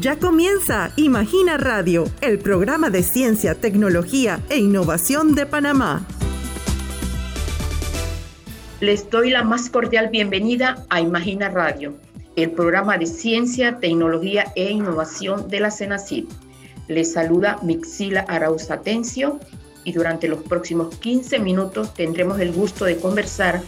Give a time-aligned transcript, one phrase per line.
[0.00, 6.06] Ya comienza Imagina Radio, el programa de ciencia, tecnología e innovación de Panamá.
[8.80, 11.92] Les doy la más cordial bienvenida a Imagina Radio,
[12.36, 16.24] el programa de ciencia, tecnología e innovación de la CENACID.
[16.88, 19.38] Les saluda Mixila Arauz Atencio
[19.84, 23.60] y durante los próximos 15 minutos tendremos el gusto de conversar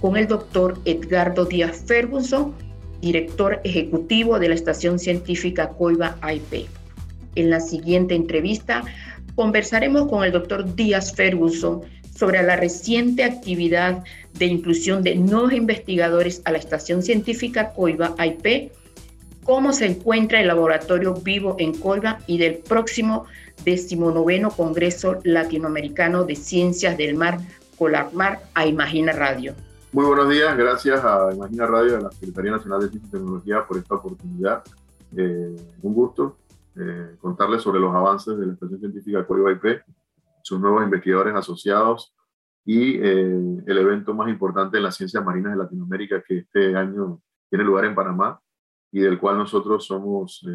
[0.00, 2.54] con el doctor Edgardo Díaz Ferguson,
[3.00, 6.66] director ejecutivo de la Estación Científica Coiba AIP.
[7.34, 8.82] En la siguiente entrevista
[9.34, 11.82] conversaremos con el doctor Díaz Ferguson
[12.14, 14.04] sobre la reciente actividad
[14.38, 18.72] de inclusión de nuevos investigadores a la Estación Científica Coiba AIP,
[19.44, 23.24] cómo se encuentra el laboratorio vivo en Coiba y del próximo
[23.64, 27.38] decimonoveno Congreso Latinoamericano de Ciencias del Mar,
[27.78, 29.54] Colarmar, a Imagina Radio.
[29.92, 33.66] Muy buenos días, gracias a Imagina Radio, a la Secretaría Nacional de Ciencia y Tecnología
[33.66, 34.62] por esta oportunidad.
[35.16, 36.36] Eh, un gusto
[36.76, 39.82] eh, contarles sobre los avances de la Estación Científica Código IP,
[40.44, 42.14] sus nuevos investigadores asociados
[42.64, 47.20] y eh, el evento más importante en las ciencias marinas de Latinoamérica que este año
[47.48, 48.40] tiene lugar en Panamá
[48.92, 50.46] y del cual nosotros somos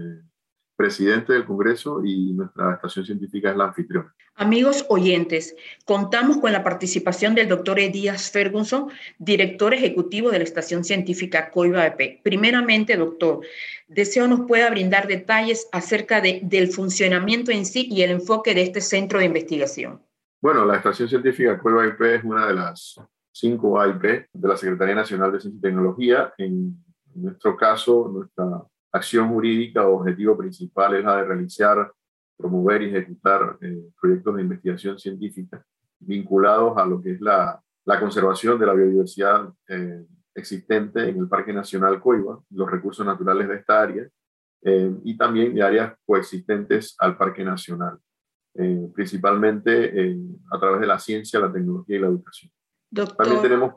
[0.75, 4.13] presidente del Congreso y nuestra estación científica es la anfitriona.
[4.35, 10.83] Amigos oyentes, contamos con la participación del doctor Díaz Ferguson, director ejecutivo de la estación
[10.83, 12.21] científica COIBA EP.
[12.21, 13.39] Primeramente, doctor,
[13.87, 18.63] deseo nos pueda brindar detalles acerca de, del funcionamiento en sí y el enfoque de
[18.63, 20.01] este centro de investigación.
[20.41, 22.99] Bueno, la estación científica COIBA EP es una de las
[23.31, 26.33] cinco AIP de la Secretaría Nacional de Ciencia y Tecnología.
[26.37, 28.63] En nuestro caso, nuestra
[28.95, 31.91] acción jurídica o objetivo principal es la de realizar,
[32.37, 35.63] promover y ejecutar eh, proyectos de investigación científica
[35.99, 41.27] vinculados a lo que es la, la conservación de la biodiversidad eh, existente en el
[41.27, 44.07] Parque Nacional Coiba, los recursos naturales de esta área,
[44.63, 47.99] eh, y también de áreas coexistentes al Parque Nacional,
[48.93, 50.17] principalmente
[50.49, 52.49] a través de la ciencia, la tecnología y la educación.
[53.17, 53.73] También tenemos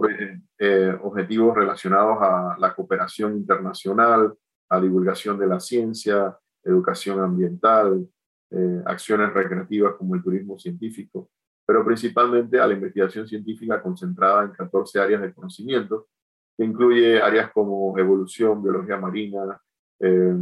[1.02, 4.34] objetivos relacionados a la cooperación internacional,
[4.68, 8.08] a divulgación de la ciencia, educación ambiental,
[8.50, 11.30] eh, acciones recreativas como el turismo científico,
[11.66, 16.08] pero principalmente a la investigación científica concentrada en 14 áreas de conocimiento,
[16.56, 19.60] que incluye áreas como evolución, biología marina,
[20.00, 20.34] eh,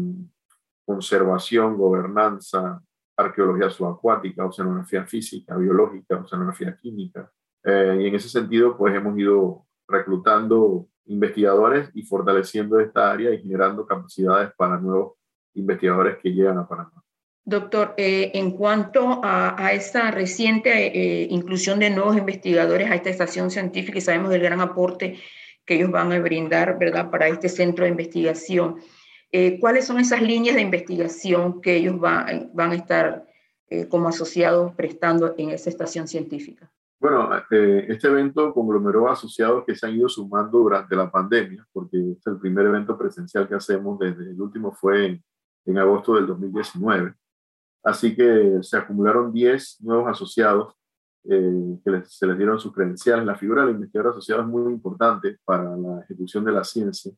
[0.84, 2.80] conservación, gobernanza,
[3.16, 7.30] arqueología subacuática, oceanografía física, biológica, oceanografía química.
[7.64, 13.40] Eh, y en ese sentido, pues hemos ido reclutando investigadores y fortaleciendo esta área y
[13.40, 15.14] generando capacidades para nuevos
[15.54, 17.02] investigadores que llegan a Panamá.
[17.44, 23.10] Doctor, eh, en cuanto a, a esta reciente eh, inclusión de nuevos investigadores a esta
[23.10, 25.20] estación científica y sabemos del gran aporte
[25.64, 27.08] que ellos van a brindar ¿verdad?
[27.08, 28.80] para este centro de investigación,
[29.30, 33.26] eh, ¿cuáles son esas líneas de investigación que ellos van a estar
[33.88, 36.70] como asociados prestando en esa estación científica?
[36.98, 41.98] Bueno, eh, este evento conglomeró asociados que se han ido sumando durante la pandemia, porque
[41.98, 45.22] este es el primer evento presencial que hacemos desde el último fue
[45.66, 47.14] en, agosto del 2019.
[47.84, 50.74] Así que se acumularon 10 nuevos asociados
[51.24, 53.26] eh, que se les dieron sus credenciales.
[53.26, 57.12] La figura del investigador asociado es muy importante para la ejecución de la ciencia,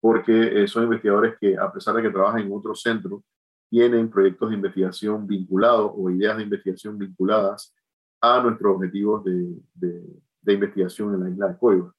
[0.00, 3.22] porque eh, son investigadores que, a pesar de que trabajan en otro centro,
[3.70, 7.72] tienen proyectos de investigación vinculados o ideas de investigación vinculadas
[8.24, 11.92] a nuestros objetivos de, de, investigación en la isla de Coiba.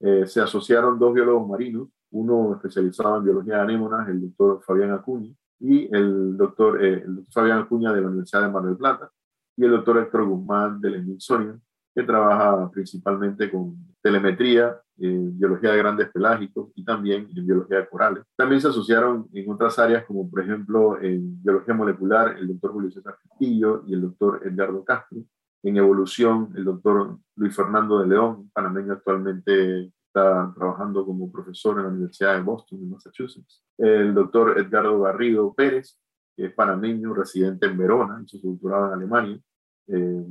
[0.00, 4.92] Eh, se asociaron dos biólogos marinos, uno especializado en biología de anémonas, el doctor Fabián
[4.92, 8.76] Acuña, y el doctor, eh, el doctor Fabián Acuña de la Universidad de Mar del
[8.76, 9.10] Plata,
[9.56, 11.60] y el doctor Héctor Guzmán del Smithsonian,
[11.94, 17.88] que trabaja principalmente con telemetría, en biología de grandes pelágicos y también en biología de
[17.88, 18.24] corales.
[18.36, 22.90] También se asociaron en otras áreas, como por ejemplo en biología molecular, el doctor Julio
[22.90, 25.20] César Castillo y el doctor Edgardo Castro,
[25.62, 31.84] en evolución, el doctor Luis Fernando de León, panameño actualmente está trabajando como profesor en
[31.84, 33.62] la Universidad de Boston, en Massachusetts.
[33.78, 35.98] El doctor Edgardo Garrido Pérez,
[36.36, 39.40] que es panameño, residente en Verona, hizo su doctorado en Alemania,
[39.86, 40.24] eh,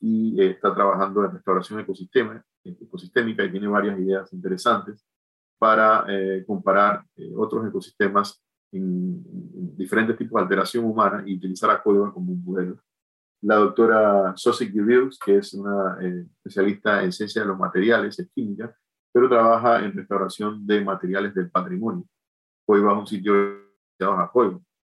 [0.00, 5.04] y está trabajando en restauración ecosistémica y tiene varias ideas interesantes
[5.58, 8.42] para eh, comparar eh, otros ecosistemas
[8.72, 9.24] en,
[9.76, 12.78] diferentes tipos de alteración humana y utilizar a como un modelo
[13.42, 18.30] la doctora Sosik Gibbs, que es una eh, especialista en ciencia de los materiales, es
[18.34, 18.74] química,
[19.12, 22.04] pero trabaja en restauración de materiales del patrimonio.
[22.64, 24.30] Coiba es un sitio dedicado a.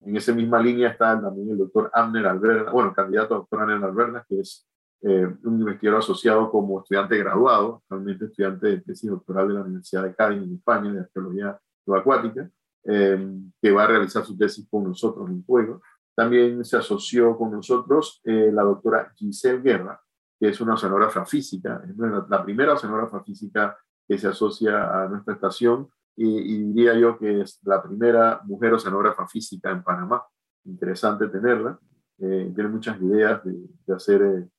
[0.01, 3.83] En esa misma línea está también el doctor Amner Alberna, bueno, candidato a doctor Amner
[3.83, 4.67] Alberna, que es
[5.01, 10.03] eh, un investigador asociado como estudiante graduado, actualmente estudiante de tesis doctoral de la Universidad
[10.03, 12.49] de Cádiz en España, de arqueología subacuática,
[12.83, 15.81] que va a realizar su tesis con nosotros en Fuego.
[16.17, 20.01] También se asoció con nosotros la doctora Giselle Guerra,
[20.39, 21.95] que es una oceanógrafa física, es
[22.27, 23.77] la primera oceanógrafa física
[24.07, 29.27] que se asocia a nuestra estación y, diría yo que es la primera mujer oceanógrafa
[29.27, 30.25] física en Panamá.
[30.65, 31.79] Interesante tenerla.
[32.17, 34.49] Eh, tiene muchas ideas de, hacer eh,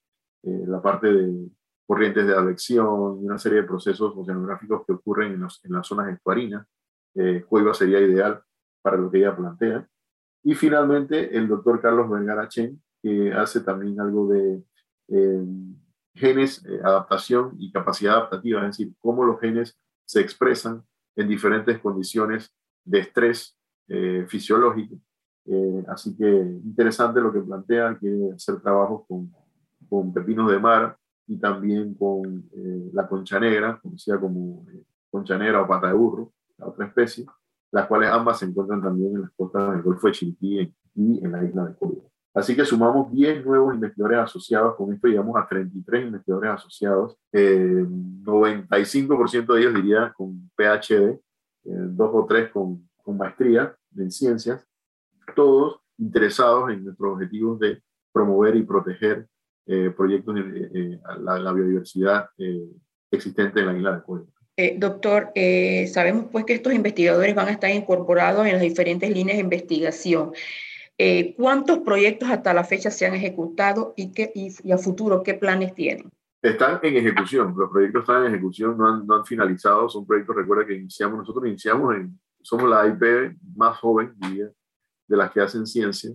[0.44, 1.50] eh, la parte de
[1.84, 6.08] corrientes de advección y una serie de procesos oceanográficos que ocurren en, en las zonas
[6.12, 6.66] estuarinas.
[7.49, 8.40] Cueva sería ideal
[8.81, 9.88] para lo que ella plantea.
[10.43, 14.62] Y finalmente el doctor Carlos Vergara Chen, que hace también algo de
[16.14, 20.82] genes, adaptación y capacidad adaptativa, es decir, cómo los genes se expresan
[21.17, 22.55] en diferentes condiciones
[22.85, 23.56] de estrés
[23.88, 24.96] eh, fisiológico.
[25.46, 29.32] Eh, así que interesante lo que plantean, quiere hacer trabajos con,
[29.88, 30.96] con pepinos de mar
[31.26, 34.67] y también con eh, la concha negra, conocida como
[35.11, 37.26] concha negra o pata de burro, la otra especie,
[37.70, 41.32] las cuales ambas se encuentran también en las costas del Golfo de Chiriquí y en
[41.32, 42.03] la isla de Cuba.
[42.35, 49.55] Así que sumamos 10 nuevos investigadores asociados, con esto llegamos a 33 investigadores asociados, 95%
[49.55, 51.19] de ellos diría con PhD,
[51.65, 54.64] eh, dos o tres con, con maestría en ciencias,
[55.35, 57.82] todos interesados en nuestros objetivos de
[58.12, 59.26] promover y proteger
[59.67, 62.31] eh, proyectos de eh, la, la, biodiversidad
[63.11, 64.03] existente en la isla de
[64.58, 64.78] Cueva.
[64.78, 65.32] doctor,
[65.87, 70.32] sabemos pues que estos investigadores van a estar incorporados en las diferentes líneas de investigación.
[71.00, 75.34] Eh, ¿Cuántos proyectos hasta la fecha se han ejecutado y, qué, y, a futuro qué
[75.34, 76.10] planes tienen?
[76.43, 80.34] Están en ejecución, los proyectos están en ejecución, no han, no han finalizado, son proyectos,
[80.34, 85.66] recuerda que iniciamos, nosotros iniciamos, en, somos la IP más joven de las que hacen
[85.66, 86.11] ciencia.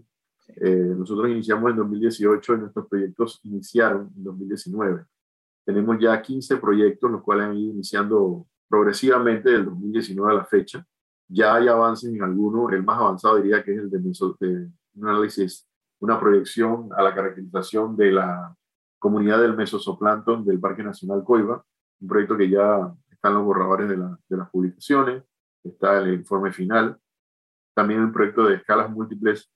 [0.47, 5.05] Eh, nosotros iniciamos en 2018 y nuestros proyectos iniciaron en 2019.
[5.65, 10.85] Tenemos ya 15 proyectos, los cuales han ido iniciando progresivamente del 2019 a la fecha.
[11.27, 15.67] Ya hay avances en alguno, el más avanzado diría que es el de, un análisis,
[15.99, 18.55] una proyección a la caracterización de la
[18.99, 21.63] comunidad del mesozoplantón del Parque Nacional Coiba,
[22.01, 25.23] un proyecto que ya está en los borradores de, la, de las publicaciones,
[25.63, 26.99] está el informe final,
[27.73, 29.49] también un proyecto de escalas múltiples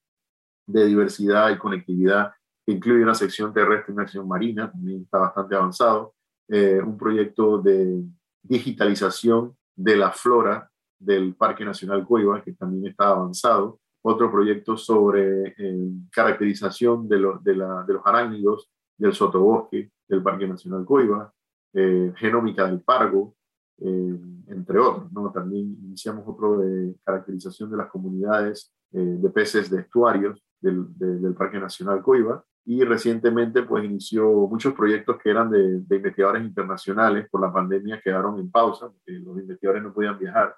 [0.68, 2.33] de diversidad y conectividad
[2.68, 6.14] que incluye una sección terrestre y una sección marina, también está bastante avanzado,
[6.50, 8.04] eh, un proyecto de
[8.44, 10.69] digitalización de la flora
[11.00, 13.80] del Parque Nacional Coiba, que también está avanzado.
[14.02, 20.46] Otro proyecto sobre eh, caracterización de, de, la, de, los arácnidos del sotobosque del Parque
[20.46, 21.34] Nacional Coiba,
[21.74, 23.34] eh, genómica del pargo,
[23.80, 25.10] eh, entre otros.
[25.14, 25.31] ¿no?
[25.31, 31.60] También iniciamos otro de caracterización de las comunidades de peces de estuarios del, del Parque
[31.60, 37.52] Nacional Coiba y recientemente pues inició muchos proyectos que eran de, investigadores internacionales por la
[37.52, 40.56] pandemia quedaron en pausa porque los investigadores no podían viajar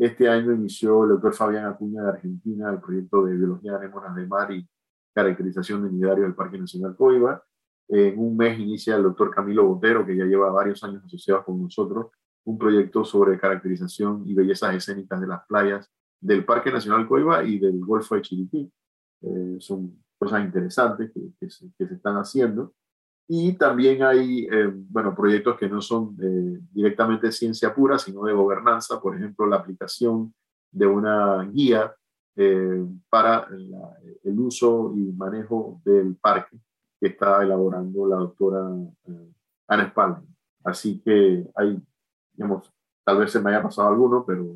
[0.00, 4.16] este año inició el doctor Fabián Acuña de Argentina el proyecto de biología de anémonas
[4.16, 4.66] de mar y
[5.14, 7.42] caracterización de nidario del Parque Nacional Coiba.
[7.86, 11.62] En un mes inicia el doctor Camilo Botero, que ya lleva varios años asociado con
[11.62, 12.06] nosotros,
[12.44, 17.58] un proyecto sobre caracterización y bellezas escénicas de las playas del Parque Nacional Coiba y
[17.58, 18.72] del Golfo de Chiriquí.
[19.20, 22.74] Eh, son cosas interesantes que, se, están haciendo.
[23.26, 28.32] Y también hay, eh, bueno, proyectos que no son eh, directamente ciencia pura, sino de
[28.32, 30.34] gobernanza, por ejemplo, la aplicación
[30.70, 31.94] de una guía
[32.36, 33.48] eh, para
[34.24, 36.58] el uso y manejo del parque
[37.00, 38.68] que está elaborando la doctora
[39.06, 39.32] eh,
[39.68, 40.26] Ana Spalman.
[40.62, 41.82] Así que hay,
[42.34, 42.70] digamos,
[43.04, 44.46] tal vez se me haya pasado alguno, pero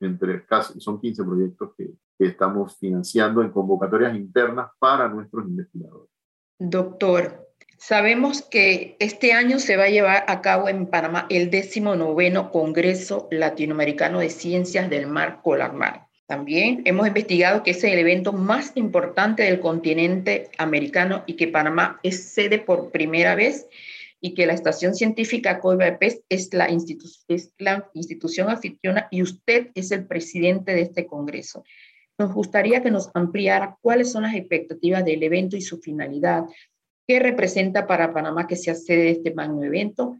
[0.00, 6.10] entre casi, son 15 proyectos que, que estamos financiando en convocatorias internas para nuestros investigadores.
[6.58, 7.46] Doctor,
[7.82, 13.26] Sabemos que este año se va a llevar a cabo en Panamá el 19 Congreso
[13.30, 16.06] Latinoamericano de Ciencias del Mar Colarmar.
[16.26, 21.98] También hemos investigado que es el evento más importante del continente americano y que Panamá
[22.02, 23.66] es sede por primera vez
[24.20, 26.66] y que la Estación Científica Coiba de es la,
[27.28, 31.64] es la institución anfitriona y usted es el presidente de este Congreso.
[32.20, 36.44] Nos gustaría que nos ampliara cuáles son las expectativas del evento y su finalidad,
[37.10, 40.18] ¿Qué representa para Panamá que se accede a este magno evento?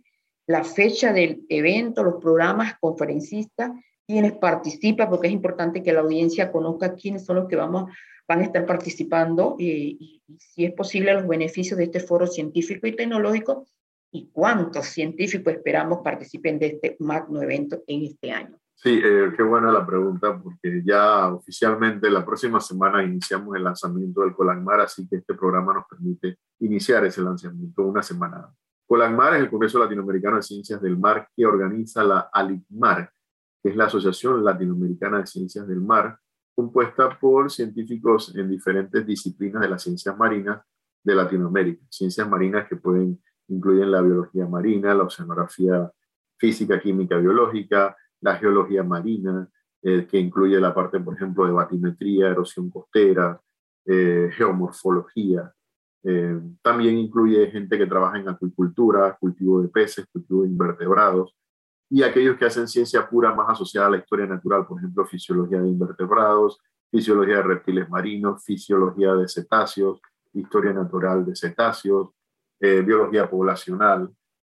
[0.49, 3.71] La fecha del evento, los programas, conferencistas,
[4.04, 7.92] quienes participan, porque es importante que la audiencia conozca quiénes son los que vamos,
[8.26, 12.97] van a estar participando y si es posible los beneficios de este foro científico y
[12.97, 13.69] tecnológico
[14.11, 18.59] y cuántos científicos esperamos participen de este magno evento en este año.
[18.82, 24.22] Sí, eh, qué buena la pregunta, porque ya oficialmente la próxima semana iniciamos el lanzamiento
[24.22, 28.49] del Colangmar, así que este programa nos permite iniciar ese lanzamiento una semana.
[28.87, 33.12] Colangmar es el Congreso Latinoamericano de Ciencias del Mar que organiza la ALICMAR,
[33.62, 36.18] que es la Asociación Latinoamericana de Ciencias del Mar,
[36.54, 40.58] compuesta por científicos en diferentes disciplinas de las ciencias marinas
[41.04, 41.84] de Latinoamérica.
[41.90, 45.90] Ciencias marinas que pueden incluir la biología marina, la oceanografía
[46.38, 49.48] física, química, biológica, la geología marina,
[49.82, 53.40] eh, que incluye la parte, por ejemplo, de batimetría, erosión costera,
[53.86, 55.50] eh, geomorfología.
[56.02, 61.34] Eh, también incluye gente que trabaja en acuicultura, cultivo de peces, cultivo de invertebrados,
[61.88, 65.60] y aquellos que hacen ciencia pura más asociada a la historia natural, por ejemplo, fisiología
[65.62, 66.60] de invertebrados,
[66.90, 70.00] fisiología de reptiles marinos, fisiología de cetáceos,
[70.34, 72.10] historia natural de cetáceos,
[72.60, 74.10] biología poblacional,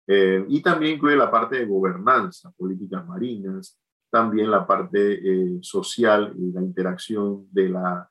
[0.08, 3.80] eh, y también incluye la parte de gobernanza, políticas marinas,
[4.10, 8.10] también la parte eh, social y la interacción de, la,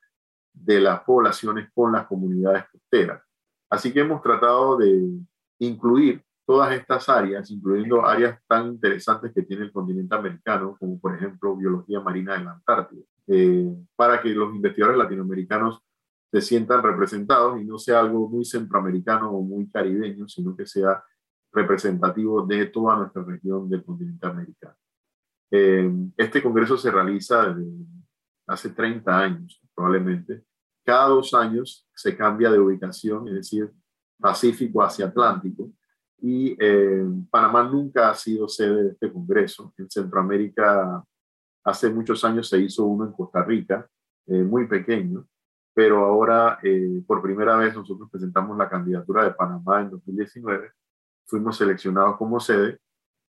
[0.53, 3.21] de las poblaciones con las comunidades costeras.
[3.69, 5.11] Así que hemos tratado de
[5.59, 11.15] incluir todas estas áreas, incluyendo áreas tan interesantes que tiene el continente americano, como por
[11.15, 15.81] ejemplo biología marina en la Antártida, eh, para que los investigadores latinoamericanos
[16.31, 21.03] se sientan representados y no sea algo muy centroamericano o muy caribeño, sino que sea
[21.51, 24.75] representativo de toda nuestra región del continente americano.
[25.51, 27.85] Eh, este congreso se realiza desde
[28.47, 30.45] hace 30 años, probablemente.
[30.83, 33.71] Cada dos años se cambia de ubicación, es decir,
[34.17, 35.71] Pacífico hacia Atlántico,
[36.19, 39.73] y eh, Panamá nunca ha sido sede de este Congreso.
[39.77, 41.03] En Centroamérica
[41.63, 43.89] hace muchos años se hizo uno en Costa Rica,
[44.27, 45.27] eh, muy pequeño,
[45.73, 46.59] pero ahora
[47.07, 50.71] por primera vez nosotros presentamos la candidatura de Panamá en 2019,
[51.25, 52.79] fuimos seleccionados como sede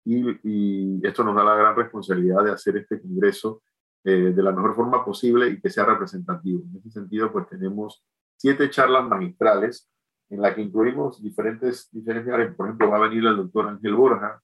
[0.06, 3.62] y, y esto nos da la gran responsabilidad de hacer este Congreso
[4.06, 6.62] de la mejor forma posible y que sea representativo.
[6.70, 8.04] En ese sentido, pues tenemos
[8.36, 9.90] siete charlas magistrales
[10.30, 12.56] en la que incluimos diferentes, diferentes áreas.
[12.56, 14.42] Por ejemplo, va a venir el doctor Ángel Borja,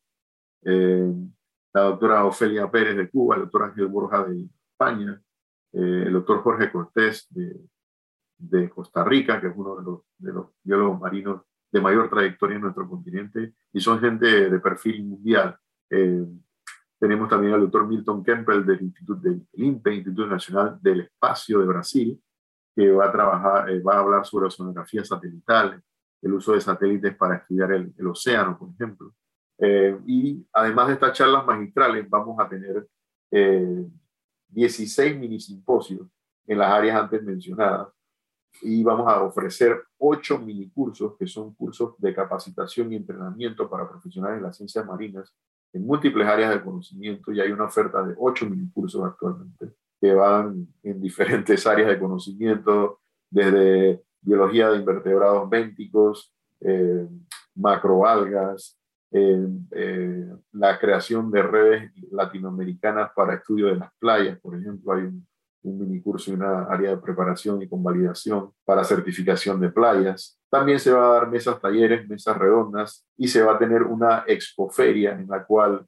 [0.63, 1.13] eh,
[1.73, 5.21] la doctora Ofelia Pérez de Cuba, el doctor Ángel Borja de España,
[5.73, 7.59] eh, el doctor Jorge Cortés de,
[8.37, 12.55] de, Costa Rica, que es uno de los, de los biólogos marinos de mayor trayectoria
[12.55, 15.57] en nuestro continente, y son gente de perfil mundial.
[15.89, 16.25] Eh,
[16.99, 21.65] tenemos también al doctor Milton Kempel del Instituto del INPE, Instituto Nacional del Espacio de
[21.65, 22.21] Brasil,
[22.75, 25.81] que va a trabajar, eh, va a hablar sobre oceanografía satelital,
[26.21, 29.13] el uso de satélites para estudiar el, océano, por ejemplo.
[29.57, 32.87] Eh, y además de estas charlas magistrales, vamos a tener
[33.31, 33.85] eh,
[34.49, 36.07] 16 mini simposios
[36.47, 37.87] en las áreas antes mencionadas
[38.61, 43.89] y vamos a ofrecer 8 mini cursos, que son cursos de capacitación y entrenamiento para
[43.89, 45.33] profesionales de las ciencias marinas
[45.71, 50.13] en múltiples áreas de conocimiento y hay una oferta de 8 mini cursos actualmente que
[50.13, 57.07] van en diferentes áreas de conocimiento, desde biología de invertebrados bénticos, eh,
[57.55, 58.77] macroalgas,
[59.11, 65.09] eh, eh, la creación de redes latinoamericanas para estudio de las playas, por ejemplo, hay
[65.63, 70.39] un mini curso y una área de preparación y convalidación para certificación de playas.
[70.49, 74.23] También se va a dar mesas talleres, mesas redondas y se va a tener una
[74.27, 75.85] expoferia en la cual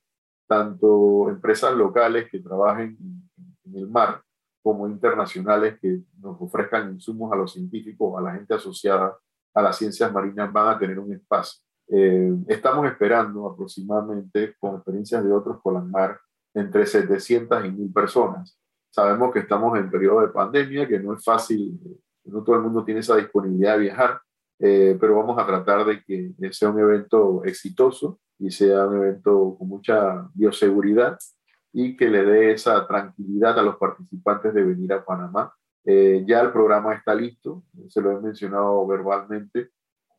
[0.47, 2.97] tanto empresas locales que trabajen
[3.63, 4.21] en el mar,
[4.61, 9.17] como internacionales que nos ofrezcan insumos a los científicos, a la gente asociada
[9.53, 11.61] a las ciencias marinas, van a tener un espacio.
[11.87, 15.59] Eh, estamos esperando aproximadamente, con experiencias de otros
[15.89, 16.19] mar
[16.53, 18.60] entre 700 y 1000 personas.
[18.91, 21.79] Sabemos que estamos en periodo de pandemia, que no es fácil,
[22.25, 24.21] no todo el mundo tiene esa disponibilidad de viajar,
[24.59, 29.55] eh, pero vamos a tratar de que sea un evento exitoso y sea un evento
[29.57, 31.17] con mucha bioseguridad
[31.73, 35.53] y que le dé esa tranquilidad a los participantes de venir a Panamá.
[35.85, 39.69] Eh, ya el programa está listo, se lo he mencionado verbalmente.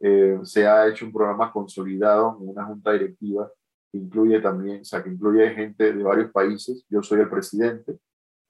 [0.00, 3.48] Eh, se ha hecho un programa consolidado en una junta directiva
[3.92, 6.84] que incluye también, o sea, que incluye gente de varios países.
[6.88, 7.98] Yo soy el presidente,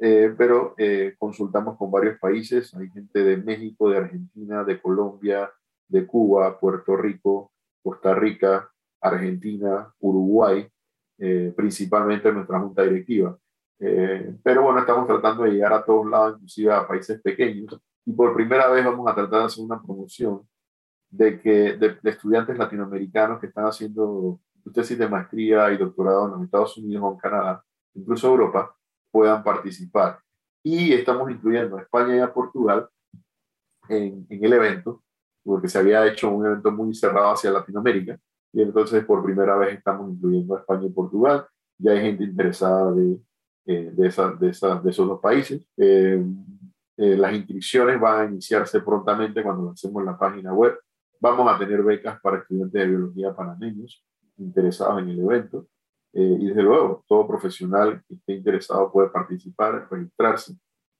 [0.04, 0.74] eh, pero
[1.18, 2.74] consultamos con varios países.
[2.74, 5.50] Hay gente de México, de Argentina, de Colombia,
[5.88, 10.66] de Cuba, Puerto Rico, Costa Rica, Argentina, Uruguay,
[11.18, 13.36] eh, principalmente en nuestra junta directiva.
[13.78, 18.12] Eh, pero bueno, estamos tratando de llegar a todos lados, inclusive a países pequeños, y
[18.12, 20.42] por primera vez vamos a tratar de hacer una promoción
[21.10, 24.40] de, que, de, estudiantes latinoamericanos que están haciendo
[24.72, 28.74] tesis de maestría y doctorado en los Estados Unidos o en Canadá, incluso Europa,
[29.12, 30.18] puedan participar.
[30.64, 32.88] Y estamos incluyendo a España y a Portugal
[33.88, 35.02] en, el evento,
[35.44, 38.18] porque se había hecho un evento muy cerrado hacia Latinoamérica,
[38.52, 41.46] y entonces por primera vez estamos incluyendo a España y Portugal.
[41.78, 43.18] Ya hay gente interesada de,
[43.66, 45.66] eh, de, esa, de, esos dos países.
[45.76, 46.22] Eh,
[46.96, 50.78] eh, las inscripciones van a iniciarse prontamente cuando lancemos la página web.
[51.20, 54.04] Vamos a tener becas para estudiantes de biología panameños
[54.36, 55.66] interesados en el evento.
[56.14, 60.54] Eh, y desde luego, todo profesional que esté interesado puede participar, registrarse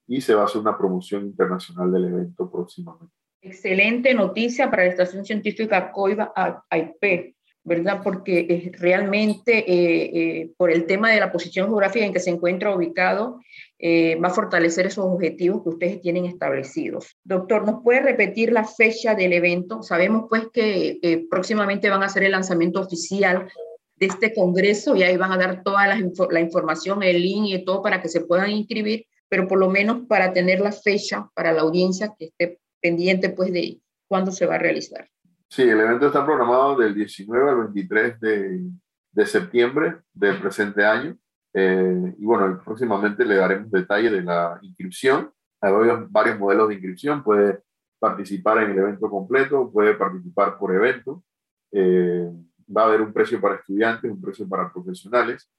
[0.07, 3.15] y se va a hacer una promoción internacional del evento próximamente.
[3.43, 6.33] Excelente noticia para la Estación Científica COIBA
[6.71, 8.01] AIP, ¿verdad?
[8.03, 12.75] Porque realmente eh, eh, por el tema de la posición geográfica en que se encuentra
[12.75, 13.41] ubicado,
[13.85, 17.17] va a fortalecer esos objetivos que ustedes tienen establecidos.
[17.25, 19.83] Doctor, ¿nos puede repetir la fecha del evento?
[19.83, 23.49] Sabemos pues que próximamente van a hacer el lanzamiento oficial
[24.03, 25.97] de este congreso y ahí van a dar toda la,
[26.31, 30.09] la información, el link y todo para que se puedan inscribir, pero por lo menos
[30.09, 34.57] para tener la fecha para la audiencia que esté pendiente pues de cuándo se va
[34.57, 35.09] a realizar.
[35.49, 38.61] Sí, el evento está programado del 19 al 23 de,
[39.13, 41.17] de septiembre del presente año.
[41.55, 45.31] Eh, y bueno, próximamente le daremos detalles de la inscripción.
[45.61, 45.73] Hay
[46.11, 47.23] varios modelos de inscripción.
[47.23, 47.61] Puede
[48.01, 51.23] participar en el evento completo, puede participar por evento.
[51.71, 52.29] Eh,
[52.75, 55.51] va a haber un precio para estudiantes, un precio para profesionales.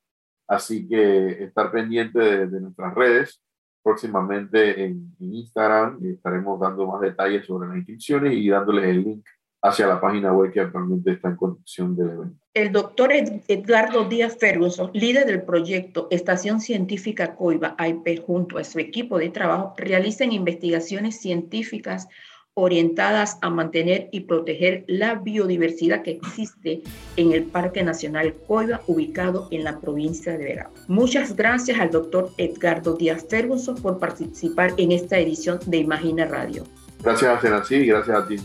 [0.48, 3.42] Así que estar pendiente de, de nuestras redes.
[3.84, 9.26] Próximamente en, en Instagram estaremos dando más detalles sobre las inscripciones y dándoles el link
[9.64, 12.46] hacia la página web que actualmente está en conducción del evento.
[12.54, 18.80] El doctor Edgardo Díaz Ferguson, líder del proyecto Estación Científica COIBA IP, junto a su
[18.80, 22.10] equipo de trabajo, realizan investigaciones científicas
[22.56, 26.82] orientadas a mantener y proteger la biodiversidad que existe
[27.18, 30.80] en el Parque Nacional Coiba, ubicado en la provincia de Veragua.
[30.88, 36.64] Muchas gracias al doctor Edgardo Díaz Ferguson por participar en esta edición de Imagina Radio.
[37.04, 38.38] Gracias a Senasí y gracias a ti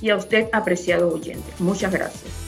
[0.00, 1.52] y a usted, apreciado oyente.
[1.58, 2.47] Muchas gracias.